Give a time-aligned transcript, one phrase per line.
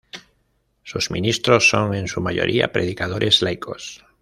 [0.81, 4.03] Sus ministros son en su mayoría predicadores laicos.